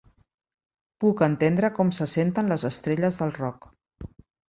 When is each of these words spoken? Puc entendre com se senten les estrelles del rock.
Puc 1.03 1.21
entendre 1.27 1.71
com 1.77 1.93
se 1.99 2.09
senten 2.17 2.53
les 2.55 2.69
estrelles 2.73 3.25
del 3.25 3.39
rock. 3.41 3.73